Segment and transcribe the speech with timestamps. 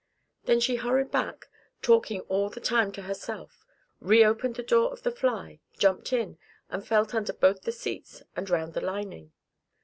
[0.45, 1.45] Then she hurried back,
[1.83, 3.63] talking all the time to herself,
[3.99, 6.39] re opened the door of the fly, jumped in,
[6.71, 9.31] and felt under both the seats, and round the lining.